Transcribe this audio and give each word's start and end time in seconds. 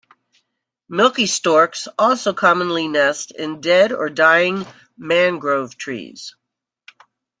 Milky 0.89 1.27
storks 1.27 1.87
also 1.99 2.33
commonly 2.33 2.87
nest 2.87 3.29
in 3.37 3.61
dead 3.61 3.91
or 3.91 4.09
dying 4.09 4.65
mangrove 4.97 5.77
trees. 5.77 6.33